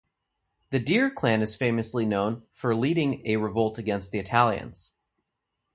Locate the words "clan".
1.11-1.43